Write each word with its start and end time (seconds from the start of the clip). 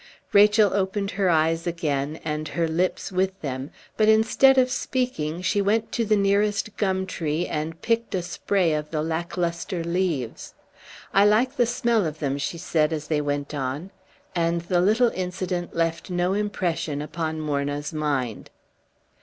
Rachel 0.33 0.73
opened 0.73 1.11
her 1.11 1.29
eyes 1.29 1.67
again, 1.67 2.19
and 2.25 2.47
her 2.47 2.67
lips 2.67 3.11
with 3.11 3.39
them; 3.41 3.69
but 3.97 4.09
instead 4.09 4.57
of 4.57 4.71
speaking 4.71 5.43
she 5.43 5.61
went 5.61 5.91
to 5.91 6.03
the 6.05 6.15
nearest 6.15 6.75
gum 6.75 7.05
tree 7.05 7.45
and 7.45 7.79
picked 7.83 8.15
a 8.15 8.23
spray 8.23 8.73
of 8.73 8.89
the 8.89 9.03
lacklustre 9.03 9.83
leaves. 9.83 10.55
"I 11.13 11.25
like 11.25 11.55
the 11.55 11.67
smell 11.67 12.07
of 12.07 12.17
them," 12.17 12.39
she 12.39 12.57
said, 12.57 12.91
as 12.91 13.09
they 13.09 13.21
went 13.21 13.53
on; 13.53 13.91
and 14.33 14.61
the 14.61 14.81
little 14.81 15.11
incident 15.11 15.75
left 15.75 16.09
no 16.09 16.33
impression 16.33 16.99
upon 16.99 17.39
Morna's 17.39 17.93
mind. 17.93 18.49